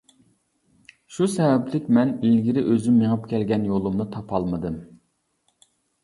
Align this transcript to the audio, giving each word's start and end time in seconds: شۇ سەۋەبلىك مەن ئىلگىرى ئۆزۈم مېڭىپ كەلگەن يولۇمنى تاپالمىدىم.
شۇ 1.17 1.25
سەۋەبلىك 1.33 1.91
مەن 1.97 2.13
ئىلگىرى 2.29 2.63
ئۆزۈم 2.71 2.95
مېڭىپ 3.01 3.27
كەلگەن 3.33 3.67
يولۇمنى 3.73 4.07
تاپالمىدىم. 4.15 4.79